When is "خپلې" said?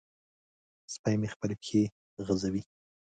1.33-1.55